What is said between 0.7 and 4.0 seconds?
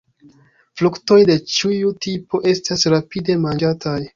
Fruktoj de ĉiu tipo estas rapide manĝataj.